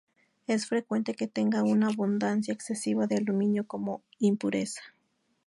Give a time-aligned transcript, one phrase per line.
[0.47, 4.81] Es frecuente que tenga una abundancia excesiva de aluminio como impureza.